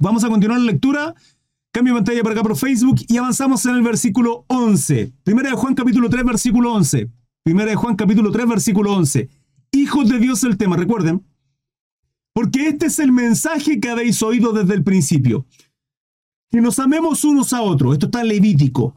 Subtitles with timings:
[0.00, 1.14] Vamos a continuar la lectura.
[1.72, 5.12] Cambio de pantalla para acá por Facebook y avanzamos en el versículo 11.
[5.22, 7.10] Primera de Juan capítulo 3, versículo 11.
[7.42, 9.28] Primera de Juan capítulo 3, versículo 11.
[9.72, 11.24] Hijos de Dios el tema, recuerden.
[12.32, 15.46] Porque este es el mensaje que habéis oído desde el principio.
[16.50, 17.94] Que nos amemos unos a otros.
[17.94, 18.94] Esto está en Levítico.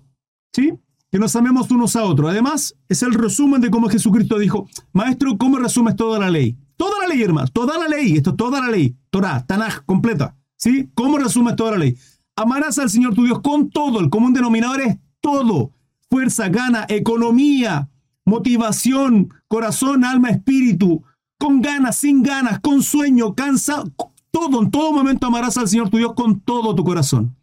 [0.54, 0.73] ¿Sí?
[1.11, 2.29] Que nos amemos unos a otros.
[2.29, 6.55] Además, es el resumen de cómo Jesucristo dijo, Maestro, ¿cómo resumes toda la ley?
[6.77, 7.47] Toda la ley, hermano.
[7.49, 8.18] Toda la ley.
[8.18, 8.95] Esto es toda la ley.
[9.09, 10.38] Torah, Tanaj, completa.
[10.61, 10.89] ¿Sí?
[10.93, 11.97] ¿Cómo resumes toda la ley?
[12.35, 13.99] Amarás al Señor tu Dios con todo.
[13.99, 15.71] El común denominador es todo.
[16.09, 17.89] Fuerza, gana, economía,
[18.25, 21.03] motivación, corazón, alma, espíritu.
[21.39, 23.83] Con ganas, sin ganas, con sueño, cansa.
[24.29, 27.35] Todo, en todo momento amarás al Señor tu Dios con todo tu corazón.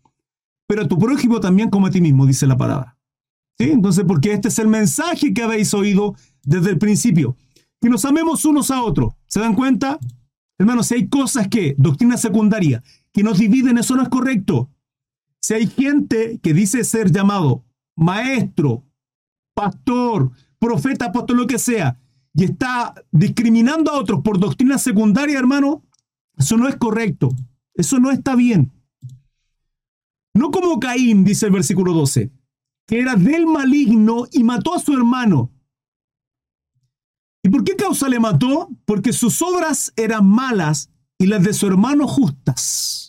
[0.68, 2.96] Pero a tu prójimo también como a ti mismo, dice la palabra.
[3.58, 3.70] ¿Sí?
[3.70, 6.14] Entonces, porque este es el mensaje que habéis oído
[6.44, 7.36] desde el principio.
[7.80, 9.14] Que nos amemos unos a otros.
[9.26, 9.98] ¿Se dan cuenta?
[10.58, 12.82] Hermanos, si hay cosas que, doctrina secundaria,
[13.18, 14.70] que nos dividen, eso no es correcto.
[15.40, 17.64] Si hay gente que dice ser llamado
[17.96, 18.84] maestro,
[19.54, 21.98] pastor, profeta, apóstol, lo que sea,
[22.32, 25.82] y está discriminando a otros por doctrina secundaria, hermano,
[26.36, 27.30] eso no es correcto.
[27.74, 28.70] Eso no está bien.
[30.32, 32.30] No como Caín, dice el versículo 12,
[32.86, 35.50] que era del maligno y mató a su hermano.
[37.42, 38.68] ¿Y por qué causa le mató?
[38.84, 43.07] Porque sus obras eran malas y las de su hermano justas.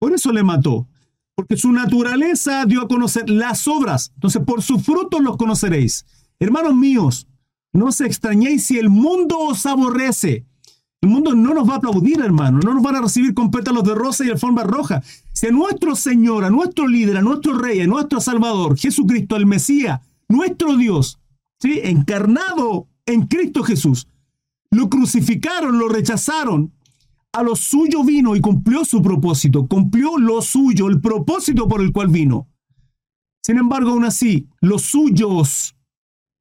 [0.00, 0.88] Por eso le mató,
[1.36, 4.10] porque su naturaleza dio a conocer las obras.
[4.14, 6.06] Entonces, por sus frutos los conoceréis.
[6.38, 7.28] Hermanos míos,
[7.72, 10.46] no os extrañéis si el mundo os aborrece.
[11.02, 13.84] El mundo no nos va a aplaudir, hermano, no nos van a recibir con pétalos
[13.84, 15.02] de rosa y alfombra roja.
[15.32, 19.46] Si a nuestro Señor, a nuestro líder, a nuestro Rey, a nuestro Salvador, Jesucristo, el
[19.46, 21.18] Mesías, nuestro Dios,
[21.60, 21.80] ¿sí?
[21.84, 24.08] encarnado en Cristo Jesús,
[24.70, 26.72] lo crucificaron, lo rechazaron,
[27.32, 31.92] a lo suyo vino y cumplió su propósito, cumplió lo suyo, el propósito por el
[31.92, 32.48] cual vino.
[33.42, 35.76] Sin embargo, aún así, los suyos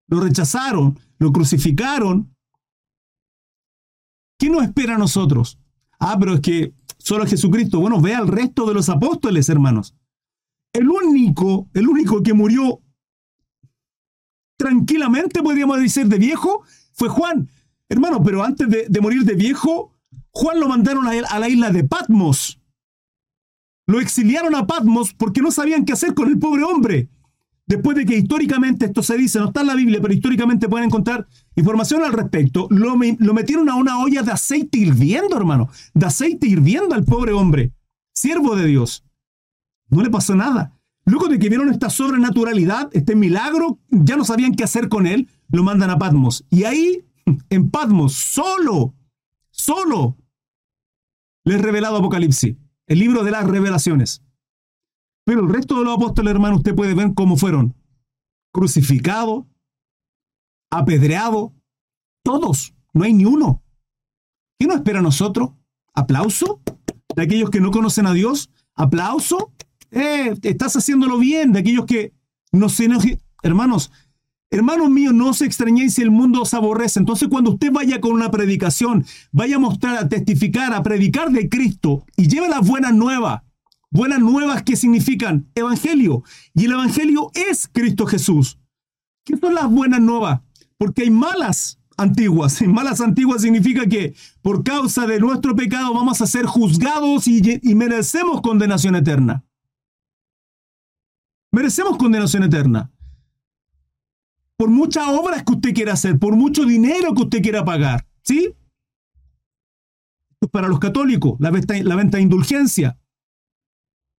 [0.08, 2.36] lo rechazaron, lo crucificaron.
[4.38, 5.60] ¿Qué nos espera a nosotros?
[6.00, 7.80] Ah, pero es que solo Jesucristo.
[7.80, 9.96] Bueno, ve al resto de los apóstoles, hermanos.
[10.74, 12.82] El único, el único que murió
[14.58, 16.64] tranquilamente, podríamos decir, de viejo,
[16.94, 17.50] fue Juan.
[17.88, 19.99] Hermano, pero antes de, de morir de viejo,
[20.40, 22.62] Juan lo mandaron a, la isla de Patmos.
[23.88, 27.10] Lo exiliaron a Patmos porque no sabían qué hacer con el pobre hombre.
[27.66, 30.86] Después de que históricamente esto se dice, no está en la Biblia, pero históricamente pueden
[30.86, 35.70] encontrar información al respecto, lo, lo metieron a una olla de aceite hirviendo, hermano.
[35.94, 37.74] De aceite hirviendo al pobre hombre,
[38.14, 39.04] siervo de Dios.
[39.90, 40.80] No le pasó nada.
[41.04, 45.28] Luego de que vieron esta sobrenaturalidad, este milagro, ya no sabían qué hacer con él,
[45.50, 46.46] lo mandan a Patmos.
[46.50, 47.04] Y ahí,
[47.50, 48.94] en Patmos, solo,
[49.52, 50.16] solo,
[51.50, 52.56] les revelado Apocalipsis,
[52.88, 54.24] el libro de las revelaciones.
[55.26, 57.76] Pero el resto de los apóstoles, hermano, usted puede ver cómo fueron
[58.52, 59.46] crucificados,
[60.72, 61.52] apedreados,
[62.24, 63.64] todos, no hay ni uno.
[64.60, 65.52] ¿Qué nos espera a nosotros?
[65.94, 66.62] ¿Aplauso?
[67.16, 68.52] ¿De aquellos que no conocen a Dios?
[68.76, 69.54] ¿Aplauso?
[69.92, 71.54] Eh, estás haciéndolo bien.
[71.54, 72.14] De aquellos que
[72.52, 72.88] no se
[73.42, 73.92] Hermanos,
[74.52, 77.00] Hermanos míos, no os extrañéis si el mundo os aborrece.
[77.00, 81.50] Entonces, cuando usted vaya con una predicación, vaya a mostrar, a testificar, a predicar de
[81.50, 83.44] Cristo y lleve las buenas nuevas.
[83.92, 86.24] Buenas nuevas que significan evangelio.
[86.56, 88.58] Y el evangelio es Cristo Jesús.
[89.24, 90.42] ¿Qué son las buenas nuevas?
[90.78, 92.60] Porque hay malas antiguas.
[92.64, 97.60] Y malas antiguas significa que por causa de nuestro pecado vamos a ser juzgados y,
[97.62, 99.44] y merecemos condenación eterna.
[101.52, 102.92] Merecemos condenación eterna
[104.59, 108.06] por muchas obras que usted quiera hacer, por mucho dinero que usted quiera pagar.
[108.24, 108.53] ¿Sí?
[110.31, 113.00] Esto es para los católicos, la venta, la venta de indulgencia.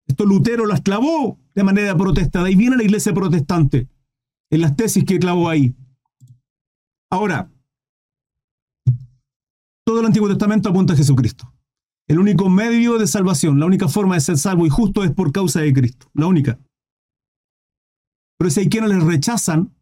[0.09, 2.47] Esto Lutero las clavó de manera protestada.
[2.47, 3.91] Ahí viene la iglesia protestante,
[4.51, 5.75] en las tesis que clavó ahí.
[7.11, 7.51] Ahora,
[9.85, 11.53] todo el Antiguo Testamento apunta a Jesucristo.
[12.09, 15.33] El único medio de salvación, la única forma de ser salvo y justo es por
[15.33, 16.09] causa de Cristo.
[16.15, 16.59] La única.
[18.39, 19.75] Pero si hay quienes les rechazan,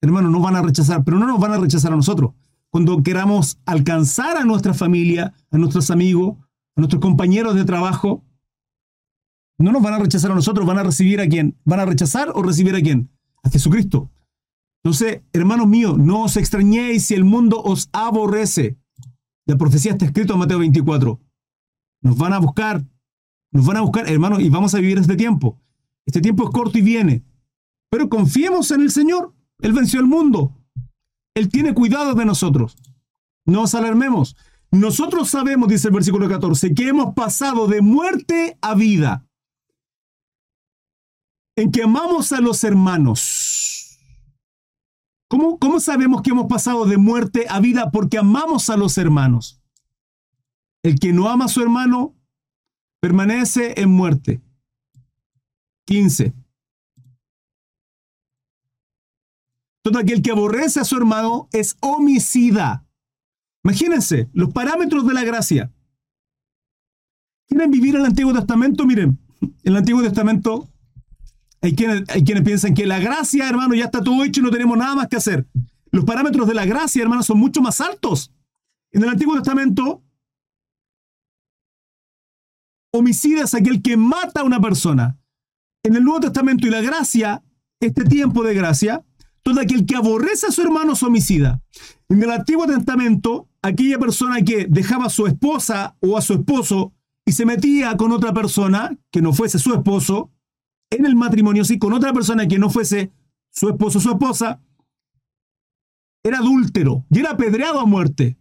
[0.00, 2.32] hermanos, nos van a rechazar, pero no nos van a rechazar a nosotros.
[2.70, 6.38] Cuando queramos alcanzar a nuestra familia, a nuestros amigos,
[6.76, 8.24] a nuestros compañeros de trabajo,
[9.58, 11.58] no nos van a rechazar a nosotros, van a recibir a quién.
[11.64, 13.10] ¿Van a rechazar o recibir a quién?
[13.42, 14.10] A Jesucristo.
[14.82, 18.78] Entonces, hermanos míos, no os extrañéis si el mundo os aborrece.
[19.44, 21.20] La profecía está escrita en Mateo 24.
[22.02, 22.82] Nos van a buscar,
[23.52, 25.60] nos van a buscar, hermanos, y vamos a vivir este tiempo.
[26.06, 27.22] Este tiempo es corto y viene.
[27.90, 29.34] Pero confiemos en el Señor.
[29.62, 30.56] Él venció el mundo.
[31.34, 32.76] Él tiene cuidado de nosotros.
[33.46, 34.36] No nos alarmemos.
[34.70, 39.26] Nosotros sabemos, dice el versículo 14, que hemos pasado de muerte a vida,
[41.56, 43.98] en que amamos a los hermanos.
[45.28, 47.90] ¿Cómo, ¿Cómo sabemos que hemos pasado de muerte a vida?
[47.90, 49.60] Porque amamos a los hermanos.
[50.82, 52.16] El que no ama a su hermano
[53.00, 54.40] permanece en muerte.
[55.86, 56.34] 15.
[59.82, 62.86] Todo aquel que aborrece a su hermano es homicida.
[63.64, 65.72] Imagínense, los parámetros de la gracia.
[67.48, 68.86] ¿Quieren vivir el Antiguo Testamento?
[68.86, 70.68] Miren, en el Antiguo Testamento
[71.62, 74.50] hay quienes, hay quienes piensan que la gracia, hermano, ya está todo hecho y no
[74.50, 75.46] tenemos nada más que hacer.
[75.90, 78.32] Los parámetros de la gracia, hermano, son mucho más altos.
[78.92, 80.02] En el Antiguo Testamento,
[82.92, 85.18] homicida es aquel que mata a una persona.
[85.82, 87.42] En el Nuevo Testamento y la gracia,
[87.80, 89.04] este tiempo de gracia,
[89.42, 91.62] todo aquel que aborrece a su hermano es homicida.
[92.08, 96.92] En el Antiguo Testamento, aquella persona que dejaba a su esposa o a su esposo
[97.24, 100.30] y se metía con otra persona que no fuese su esposo,
[100.90, 103.12] en el matrimonio, sí, con otra persona que no fuese
[103.50, 104.60] su esposo o su esposa,
[106.24, 108.39] era adúltero y era apedreado a muerte.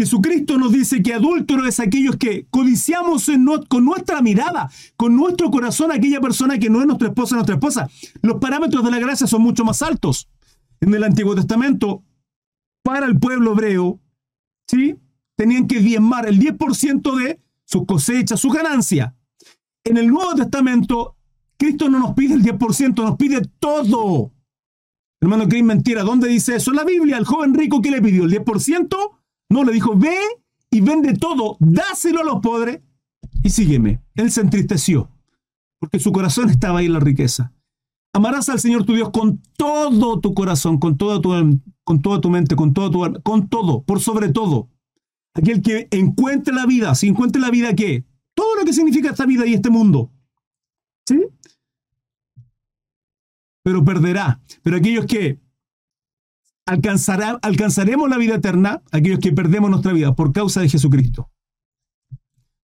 [0.00, 3.28] Jesucristo nos dice que adúltero es aquellos que codiciamos
[3.68, 7.88] con nuestra mirada, con nuestro corazón aquella persona que no es nuestra esposa, nuestra esposa.
[8.22, 10.28] Los parámetros de la gracia son mucho más altos.
[10.80, 12.04] En el Antiguo Testamento,
[12.84, 13.98] para el pueblo hebreo,
[14.68, 14.96] ¿sí?
[15.34, 19.16] tenían que diezmar el 10% de su cosecha, su ganancia.
[19.82, 21.16] En el Nuevo Testamento,
[21.56, 24.32] Cristo no nos pide el 10%, nos pide todo.
[25.20, 26.04] Hermano Cris, mentira.
[26.04, 26.70] ¿Dónde dice eso?
[26.70, 28.24] En la Biblia, el joven rico, ¿qué le pidió?
[28.24, 29.17] ¿El 10%?
[29.50, 30.16] No, le dijo, ve
[30.70, 32.80] y vende todo, dáselo a los pobres
[33.42, 34.02] y sígueme.
[34.14, 35.10] Él se entristeció,
[35.78, 37.52] porque su corazón estaba ahí en la riqueza.
[38.12, 42.30] Amarás al Señor tu Dios con todo tu corazón, con toda tu, con toda tu
[42.30, 44.68] mente, con todo tu con todo, por sobre todo.
[45.34, 48.04] Aquel que encuentre la vida, si encuentre la vida, ¿qué?
[48.34, 50.10] Todo lo que significa esta vida y este mundo.
[51.06, 51.22] ¿Sí?
[53.62, 54.40] Pero perderá.
[54.62, 55.38] Pero aquellos que
[56.68, 61.30] alcanzaremos la vida eterna aquellos que perdemos nuestra vida por causa de Jesucristo.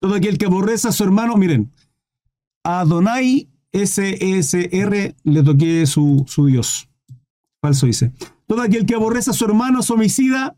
[0.00, 1.70] Todo aquel que aborrece a su hermano, miren,
[2.64, 6.88] a Adonai SSR le toqué su, su Dios.
[7.60, 8.12] Falso dice.
[8.46, 10.56] Todo aquel que aborrece a su hermano es homicida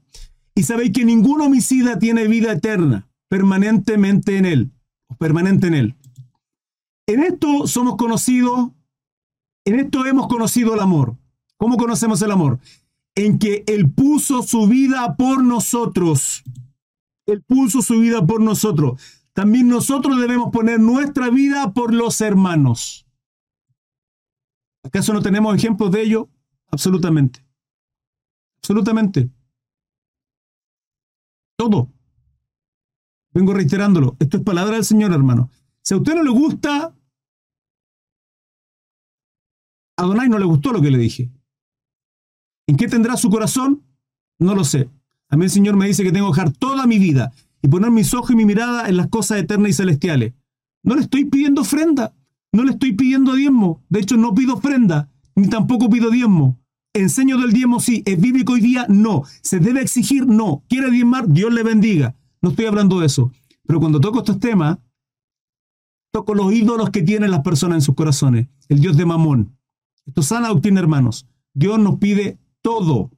[0.55, 4.71] y sabéis que ningún homicida tiene vida eterna permanentemente en él,
[5.19, 5.97] permanente en él.
[7.07, 8.71] En esto somos conocidos,
[9.65, 11.17] en esto hemos conocido el amor.
[11.57, 12.61] ¿Cómo conocemos el amor?
[13.15, 16.43] En que Él puso su vida por nosotros.
[17.27, 19.01] Él puso su vida por nosotros.
[19.33, 23.07] También nosotros debemos poner nuestra vida por los hermanos.
[24.85, 26.29] ¿Acaso no tenemos ejemplos de ello?
[26.71, 27.45] Absolutamente.
[28.63, 29.31] Absolutamente.
[31.57, 31.93] Todo.
[33.33, 34.17] Vengo reiterándolo.
[34.19, 35.51] Esto es palabra del Señor, hermano.
[35.83, 36.95] Si a usted no le gusta,
[39.97, 41.31] a Donay no le gustó lo que le dije.
[42.67, 43.83] ¿En qué tendrá su corazón?
[44.39, 44.89] No lo sé.
[45.29, 47.33] A mí el Señor me dice que tengo que dejar toda mi vida
[47.63, 50.35] y poner mis ojos y mi mirada en las cosas eternas y celestiales.
[50.83, 52.13] No le estoy pidiendo ofrenda,
[52.53, 53.83] no le estoy pidiendo diezmo.
[53.89, 56.59] De hecho, no pido ofrenda, ni tampoco pido diezmo.
[56.95, 57.81] ¿Enseño del diezmo?
[57.81, 58.03] Sí.
[58.05, 58.85] ¿Es bíblico hoy día?
[58.89, 59.23] No.
[59.41, 60.27] ¿Se debe exigir?
[60.27, 60.63] No.
[60.69, 61.29] ¿Quiere diezmar?
[61.29, 62.15] Dios le bendiga.
[62.43, 63.33] No estoy hablando de eso.
[63.67, 64.79] Pero cuando toco estos temas,
[66.11, 68.49] toco los ídolos que tienen las personas en sus corazones.
[68.69, 69.57] El Dios de Mamón.
[70.05, 71.27] Esto es sana doctrina, hermanos.
[71.55, 73.11] Dios nos pide todo,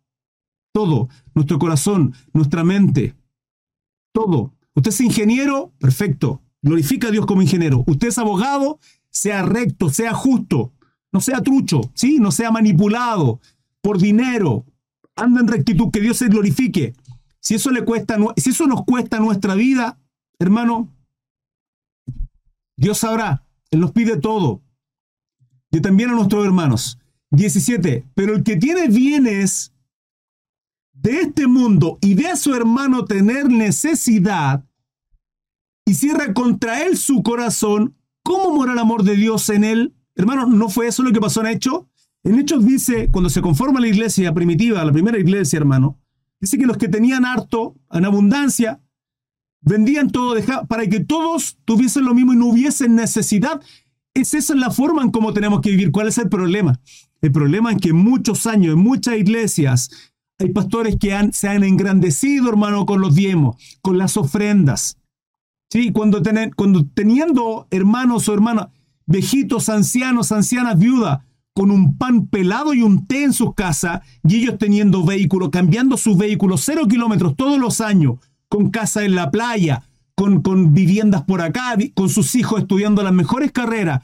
[0.73, 3.15] todo, nuestro corazón, nuestra mente,
[4.13, 4.55] todo.
[4.75, 7.85] Usted es ingeniero, perfecto, glorifica a Dios como ingeniero.
[7.87, 10.73] Usted es abogado, sea recto, sea justo,
[11.13, 12.19] no sea trucho, ¿sí?
[12.19, 13.41] no sea manipulado
[13.81, 14.65] por dinero,
[15.15, 16.95] anda en rectitud, que Dios se glorifique.
[17.39, 20.01] Si eso, le cuesta, si eso nos cuesta nuestra vida,
[20.39, 20.89] hermano,
[22.77, 24.63] Dios sabrá, Él nos pide todo.
[25.71, 26.99] Y también a nuestros hermanos.
[27.37, 28.07] 17.
[28.15, 29.73] Pero el que tiene bienes
[30.93, 34.65] de este mundo y ve a su hermano tener necesidad
[35.85, 39.95] y cierra contra él su corazón, ¿cómo mora el amor de Dios en él?
[40.15, 41.85] Hermano, ¿no fue eso lo que pasó en Hechos?
[42.23, 45.99] En Hechos dice, cuando se conforma la iglesia primitiva, la primera iglesia, hermano,
[46.41, 48.81] dice que los que tenían harto, en abundancia,
[49.61, 50.37] vendían todo
[50.69, 53.61] para que todos tuviesen lo mismo y no hubiesen necesidad.
[54.15, 55.91] Es esa la forma en cómo tenemos que vivir.
[55.91, 56.81] ¿Cuál es el problema?
[57.25, 62.51] El problema es que muchos años, en muchas iglesias, hay pastores que se han engrandecido,
[62.51, 64.99] hermano, con los diezmos, con las ofrendas.
[65.73, 65.91] ¿Sí?
[65.91, 66.21] Cuando,
[66.55, 68.67] cuando teniendo hermanos o hermanas,
[69.07, 71.21] viejitos, ancianos, ancianas, viudas,
[71.55, 75.97] con un pan pelado y un té en sus casas, y ellos teniendo vehículos, cambiando
[75.97, 78.17] sus vehículos cero kilómetros todos los años,
[78.51, 83.15] con casa en la playa, con, con viviendas por acá, con sus hijos estudiando las
[83.15, 84.03] mejores carreras.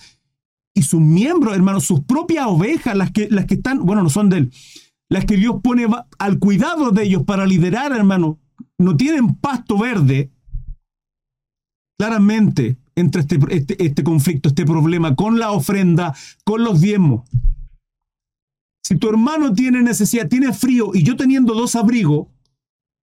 [0.74, 4.28] Y sus miembros, hermanos, sus propias ovejas, las que, las que están, bueno, no son
[4.28, 4.52] de él,
[5.08, 5.86] las que Dios pone
[6.18, 8.38] al cuidado de ellos para liderar, hermano,
[8.78, 10.30] no tienen pasto verde,
[11.98, 17.28] claramente entre este, este, este, conflicto, este problema, con la ofrenda, con los diezmos.
[18.82, 22.28] Si tu hermano tiene necesidad, tiene frío y yo teniendo dos abrigos,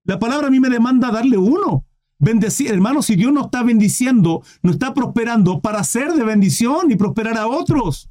[0.06, 1.86] la palabra a mí me demanda darle uno.
[2.26, 6.96] Bendecir, hermano, si Dios no está bendiciendo, no está prosperando para ser de bendición y
[6.96, 8.10] prosperar a otros.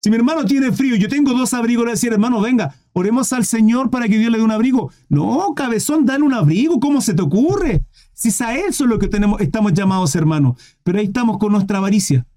[0.00, 3.44] Si mi hermano tiene frío yo tengo dos abrigos, le decir, hermano, venga, oremos al
[3.44, 4.92] Señor para que Dios le dé un abrigo.
[5.08, 7.82] No, cabezón, dale un abrigo, ¿cómo se te ocurre?
[8.12, 10.56] Si es a eso es lo que tenemos, estamos llamados, hermano.
[10.84, 12.28] Pero ahí estamos con nuestra avaricia.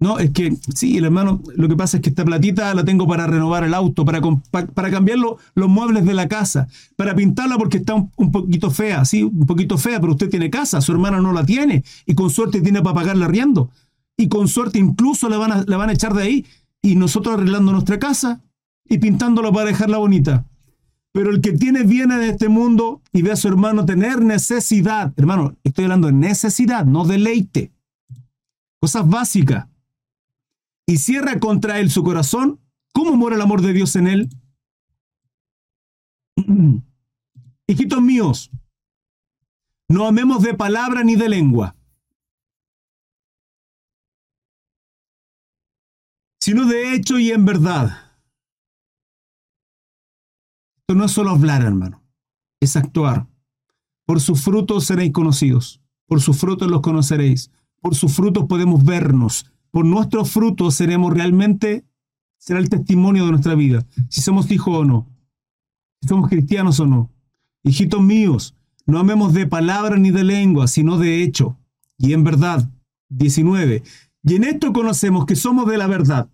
[0.00, 3.08] No, es que sí, el hermano, lo que pasa es que esta platita la tengo
[3.08, 7.78] para renovar el auto, para, para, cambiar los muebles de la casa, para pintarla porque
[7.78, 11.32] está un, poquito fea, sí, un poquito fea, pero usted tiene casa, su hermana no
[11.32, 13.70] la tiene y con suerte tiene para pagarle arriendo.
[14.16, 16.46] Y con suerte incluso la van, a, la van a echar de ahí
[16.80, 18.40] y nosotros arreglando nuestra casa
[18.88, 20.44] y pintándola para dejarla bonita.
[21.12, 25.12] Pero el que tiene viene de este mundo y ve a su hermano tener necesidad,
[25.16, 27.72] hermano, estoy hablando de necesidad, no deleite,
[28.80, 29.67] cosas básicas,
[30.88, 32.60] y cierra contra él su corazón,
[32.94, 34.30] ¿cómo muere el amor de Dios en él?
[37.66, 38.50] Hijitos míos,
[39.86, 41.76] no amemos de palabra ni de lengua,
[46.40, 48.14] sino de hecho y en verdad.
[50.78, 52.02] Esto no es solo hablar, hermano,
[52.60, 53.28] es actuar.
[54.06, 57.50] Por sus frutos seréis conocidos, por sus frutos los conoceréis,
[57.82, 61.84] por sus frutos podemos vernos, por nuestros frutos seremos realmente,
[62.38, 65.08] será el testimonio de nuestra vida, si somos hijos o no,
[66.00, 67.10] si somos cristianos o no.
[67.64, 68.54] Hijitos míos,
[68.86, 71.58] no amemos de palabra ni de lengua, sino de hecho
[71.98, 72.70] y en verdad.
[73.10, 73.82] 19.
[74.22, 76.30] Y en esto conocemos que somos de la verdad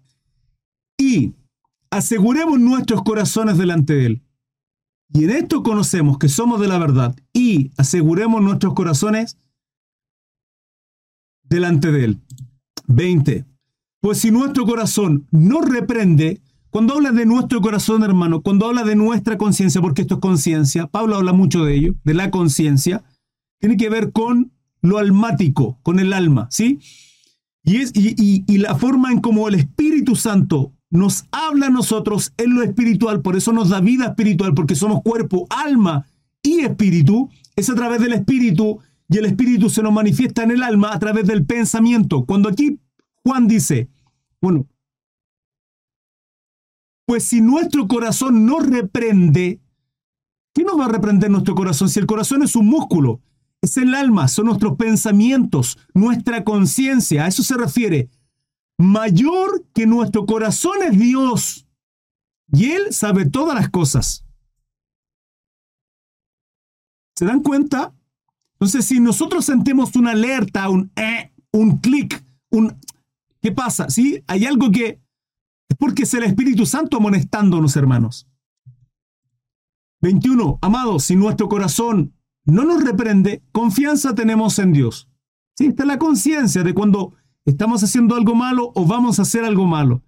[0.98, 1.34] y
[1.90, 4.22] aseguremos nuestros corazones delante de Él.
[5.12, 9.38] Y en esto conocemos que somos de la verdad y aseguremos nuestros corazones
[11.44, 12.20] delante de Él.
[12.86, 13.44] 20.
[14.00, 18.96] Pues si nuestro corazón no reprende, cuando habla de nuestro corazón, hermano, cuando habla de
[18.96, 23.04] nuestra conciencia, porque esto es conciencia, Pablo habla mucho de ello, de la conciencia,
[23.60, 26.80] tiene que ver con lo almático, con el alma, ¿sí?
[27.62, 32.32] Y, es, y, y la forma en cómo el Espíritu Santo nos habla a nosotros
[32.36, 36.06] en lo espiritual, por eso nos da vida espiritual, porque somos cuerpo, alma
[36.42, 40.62] y espíritu, es a través del espíritu y el espíritu se nos manifiesta en el
[40.62, 42.24] alma a través del pensamiento.
[42.24, 42.80] Cuando aquí
[43.22, 43.88] Juan dice,
[44.40, 44.66] bueno,
[47.06, 49.60] pues si nuestro corazón no reprende,
[50.54, 51.88] ¿qué nos va a reprender nuestro corazón?
[51.88, 53.20] Si el corazón es un músculo,
[53.60, 58.10] es el alma, son nuestros pensamientos, nuestra conciencia, a eso se refiere
[58.78, 61.66] mayor que nuestro corazón es Dios.
[62.52, 64.24] Y Él sabe todas las cosas.
[67.16, 67.93] ¿Se dan cuenta?
[68.64, 72.74] Entonces, si nosotros sentimos una alerta, un eh, un clic, un...
[73.42, 73.90] ¿Qué pasa?
[73.90, 74.24] ¿Sí?
[74.26, 75.02] Hay algo que...
[75.68, 78.26] Es porque es el Espíritu Santo amonestándonos, hermanos.
[80.00, 80.60] 21.
[80.62, 82.14] Amados, si nuestro corazón
[82.46, 85.10] no nos reprende, confianza tenemos en Dios.
[85.58, 87.12] Sí, está la conciencia de cuando
[87.44, 90.02] ¿Estamos haciendo algo malo o vamos a hacer algo malo?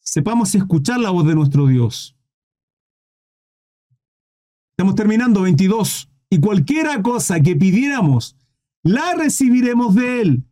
[0.00, 2.16] Sepamos escuchar la voz de nuestro Dios.
[4.72, 6.11] Estamos terminando 22.
[6.32, 8.38] Y cualquiera cosa que pidiéramos,
[8.82, 10.44] la recibiremos de Él.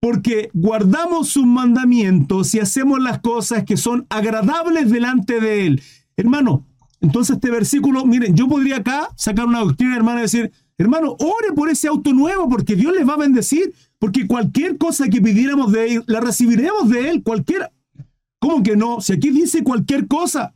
[0.00, 5.82] Porque guardamos sus mandamientos y hacemos las cosas que son agradables delante de Él.
[6.16, 6.66] Hermano,
[7.02, 11.52] entonces este versículo, miren, yo podría acá sacar una doctrina, hermano, y decir, hermano, ore
[11.54, 13.74] por ese auto nuevo porque Dios les va a bendecir.
[13.98, 17.70] Porque cualquier cosa que pidiéramos de Él, la recibiremos de Él, cualquiera.
[18.38, 19.02] ¿Cómo que no?
[19.02, 20.54] Si aquí dice cualquier cosa.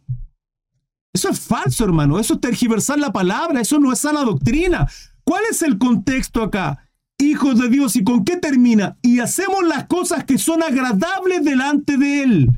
[1.17, 2.19] Eso es falso, hermano.
[2.19, 3.63] Eso es tergiversar la palabra.
[3.63, 4.87] Eso no es sana doctrina.
[5.25, 6.91] ¿Cuál es el contexto acá?
[7.17, 7.97] Hijos de Dios.
[7.97, 8.99] ¿Y con qué termina?
[9.01, 12.51] Y hacemos las cosas que son agradables delante de Él.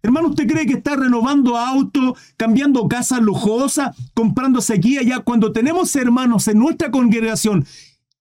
[0.00, 5.18] Hermano, ¿usted cree que está renovando auto, cambiando casas lujosas, comprándose aquí y allá?
[5.18, 7.66] Cuando tenemos hermanos en nuestra congregación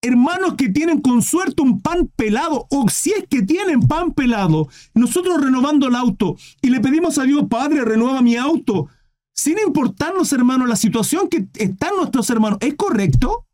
[0.01, 4.67] hermanos que tienen con suerte un pan pelado, o si es que tienen pan pelado,
[4.93, 8.89] nosotros renovando el auto y le pedimos a Dios, Padre, renueva mi auto,
[9.43, 13.45] sin importarnos, hermanos, la situación que están nuestros hermanos, ¿es correcto?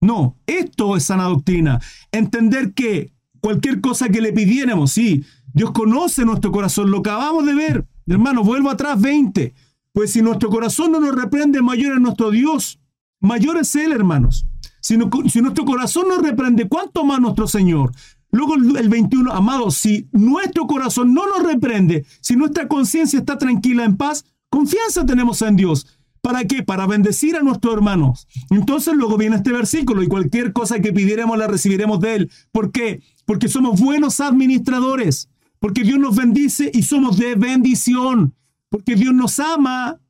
[0.00, 1.80] No, esto es sana doctrina.
[2.12, 7.54] Entender que cualquier cosa que le pidiéramos, sí, Dios conoce nuestro corazón, lo acabamos de
[7.54, 7.86] ver.
[8.06, 9.54] Hermano, vuelvo atrás 20.
[9.92, 12.78] Pues si nuestro corazón no nos reprende, mayor es nuestro Dios
[13.20, 14.46] mayor es Él, hermanos.
[14.80, 14.96] Si,
[15.28, 17.92] si nuestro corazón nos reprende, ¿cuánto más nuestro Señor?
[18.30, 23.84] Luego el 21, amados, si nuestro corazón no nos reprende, si nuestra conciencia está tranquila,
[23.84, 24.24] en paz,
[24.56, 25.86] confianza tenemos en Dios.
[26.22, 26.62] ¿Para qué?
[26.62, 28.26] Para bendecir a nuestros hermanos.
[28.50, 32.30] Entonces luego viene este versículo y cualquier cosa que pidiéramos la recibiremos de Él.
[32.52, 33.02] ¿Por qué?
[33.26, 35.28] Porque somos buenos administradores.
[35.58, 38.34] Porque Dios nos bendice y somos de bendición.
[38.70, 40.00] Porque Dios nos ama,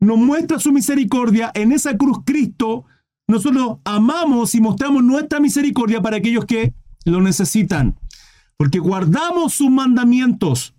[0.00, 1.52] nos muestra su misericordia.
[1.54, 2.86] En esa cruz Cristo,
[3.28, 6.74] nosotros amamos y mostramos nuestra misericordia para aquellos que
[7.04, 7.96] lo necesitan.
[8.56, 10.74] Porque guardamos sus mandamientos.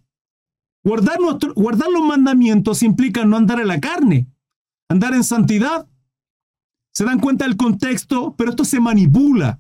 [0.84, 1.20] Guardar,
[1.56, 4.28] guardar los mandamientos implica no andar en la carne,
[4.90, 5.88] andar en santidad.
[6.94, 9.60] Se dan cuenta del contexto, pero esto se manipula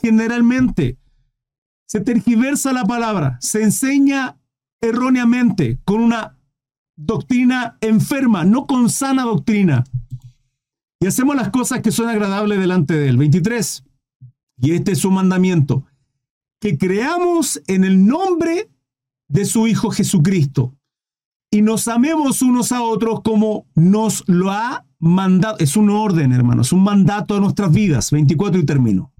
[0.00, 0.98] generalmente.
[1.86, 4.38] Se tergiversa la palabra, se enseña
[4.80, 6.38] erróneamente con una
[6.96, 9.84] doctrina enferma, no con sana doctrina.
[11.00, 13.16] Y hacemos las cosas que son agradables delante de él.
[13.16, 13.84] 23.
[14.58, 15.86] Y este es su mandamiento,
[16.60, 18.70] que creamos en el nombre
[19.30, 20.74] de su Hijo Jesucristo
[21.50, 25.56] y nos amemos unos a otros como nos lo ha mandado.
[25.58, 28.10] Es un orden, hermanos, un mandato de nuestras vidas.
[28.10, 29.12] 24 y termino.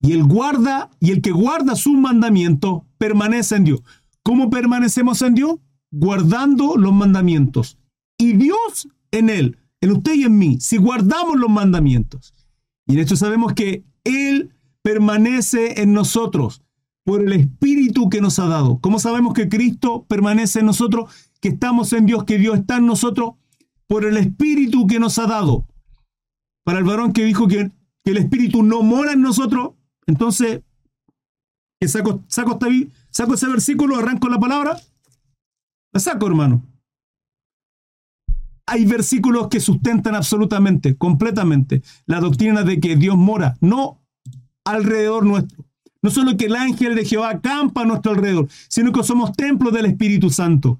[0.00, 3.82] Y el guarda y el que guarda su mandamiento permanece en Dios.
[4.22, 5.56] ¿Cómo permanecemos en Dios?
[5.90, 7.78] Guardando los mandamientos.
[8.18, 12.32] Y Dios en él, en usted y en mí, si guardamos los mandamientos.
[12.86, 14.50] Y de hecho sabemos que Él
[14.82, 16.62] permanece en nosotros
[17.04, 18.78] por el Espíritu que nos ha dado.
[18.80, 21.14] ¿Cómo sabemos que Cristo permanece en nosotros?
[21.40, 23.34] Que estamos en Dios, que Dios está en nosotros
[23.86, 25.66] por el Espíritu que nos ha dado.
[26.64, 27.70] Para el varón que dijo que,
[28.04, 29.72] el Espíritu no mora en nosotros,
[30.06, 30.62] entonces,
[31.80, 32.58] ¿qué saco, saco,
[33.10, 34.78] saco ese versículo, arranco la palabra,
[35.92, 36.62] la saco, hermano.
[38.66, 44.02] Hay versículos que sustentan absolutamente, completamente, la doctrina de que Dios mora, no
[44.64, 45.64] alrededor nuestro.
[46.04, 49.72] No solo que el ángel de Jehová acampa a nuestro alrededor, sino que somos templos
[49.72, 50.78] del Espíritu Santo.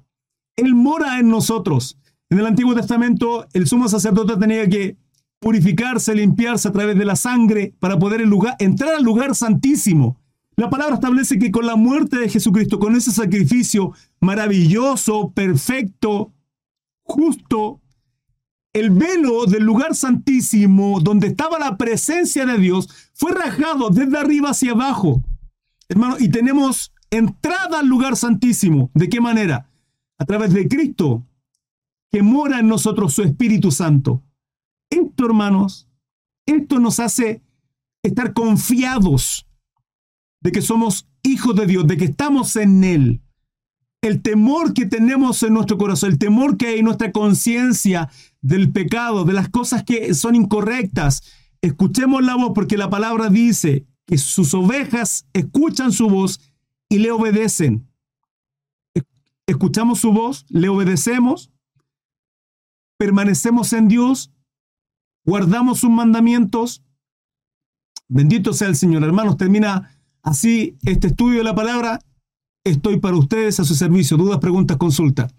[0.55, 1.97] Él mora en nosotros.
[2.29, 4.97] En el Antiguo Testamento, el sumo sacerdote tenía que
[5.39, 8.23] purificarse, limpiarse a través de la sangre para poder
[8.59, 10.15] entrar al lugar santísimo.
[10.57, 16.33] La palabra establece que con la muerte de Jesucristo, con ese sacrificio maravilloso, perfecto,
[17.01, 17.81] justo,
[18.75, 24.49] el velo del lugar santísimo, donde estaba la presencia de Dios, fue rajado desde arriba
[24.49, 25.23] hacia abajo.
[25.87, 28.91] Hermano, y tenemos entrada al lugar santísimo.
[28.93, 29.69] ¿De qué manera?
[30.17, 31.25] A través de Cristo,
[32.11, 34.23] que mora en nosotros su Espíritu Santo.
[34.89, 35.87] Esto, hermanos,
[36.45, 37.41] esto nos hace
[38.03, 39.47] estar confiados
[40.41, 43.21] de que somos hijos de Dios, de que estamos en Él.
[44.05, 48.07] El temor que tenemos en nuestro corazón, el temor que hay en nuestra conciencia
[48.39, 51.23] del pecado, de las cosas que son incorrectas.
[51.59, 56.39] Escuchemos la voz porque la palabra dice que sus ovejas escuchan su voz
[56.87, 57.89] y le obedecen.
[59.47, 61.51] Escuchamos su voz, le obedecemos,
[62.99, 64.31] permanecemos en Dios,
[65.25, 66.83] guardamos sus mandamientos.
[68.07, 69.03] Bendito sea el Señor.
[69.03, 71.99] Hermanos, termina así este estudio de la palabra.
[72.65, 74.17] Estoy para ustedes a su servicio.
[74.17, 75.29] Dudas, preguntas, consulta.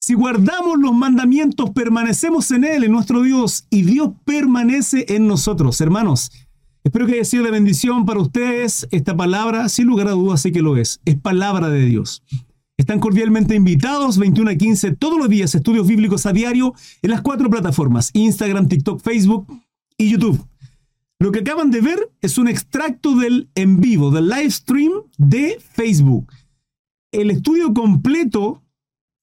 [0.00, 5.80] Si guardamos los mandamientos, permanecemos en Él, en nuestro Dios, y Dios permanece en nosotros.
[5.80, 6.32] Hermanos,
[6.82, 9.68] espero que haya sido de bendición para ustedes esta palabra.
[9.68, 11.00] Sin lugar a dudas, sé que lo es.
[11.04, 12.24] Es palabra de Dios.
[12.76, 17.22] Están cordialmente invitados 21 a 15 todos los días, estudios bíblicos a diario en las
[17.22, 19.46] cuatro plataformas, Instagram, TikTok, Facebook
[19.96, 20.44] y YouTube.
[21.20, 24.90] Lo que acaban de ver es un extracto del en vivo, del live stream
[25.28, 26.32] de Facebook.
[27.12, 28.62] El estudio completo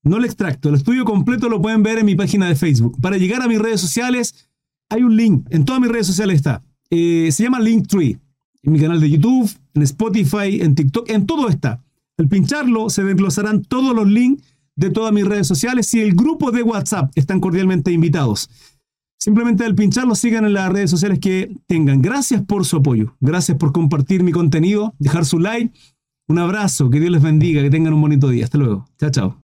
[0.04, 3.00] no el extracto, el estudio completo lo pueden ver en mi página de Facebook.
[3.02, 4.50] Para llegar a mis redes sociales,
[4.90, 6.64] hay un link, en todas mis redes sociales está.
[6.90, 8.18] Eh, se llama Linktree.
[8.64, 11.84] En mi canal de YouTube, en Spotify, en TikTok, en todo está.
[12.18, 14.44] Al pincharlo, se desglosarán todos los links
[14.76, 18.50] de todas mis redes sociales y el grupo de WhatsApp están cordialmente invitados.
[19.20, 22.02] Simplemente al pincharlo, sigan en las redes sociales que tengan.
[22.02, 23.16] Gracias por su apoyo.
[23.20, 25.74] Gracias por compartir mi contenido, dejar su like.
[26.30, 28.46] Un abrazo, que Dios les bendiga, que tengan un bonito día.
[28.46, 28.86] Hasta luego.
[28.98, 29.49] Chao, chao.